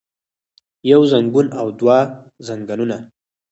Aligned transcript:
يو 0.91 1.01
زنګون 1.11 1.47
او 1.59 1.67
دوه 1.79 1.99
زنګونان 2.45 3.03